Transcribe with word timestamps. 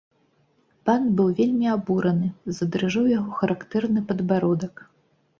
Пан 0.89 1.01
быў 1.17 1.27
вельмі 1.39 1.67
абураны, 1.73 2.29
задрыжэў 2.59 3.05
яго 3.11 3.29
характэрны 3.41 4.03
падбародак. 4.13 4.73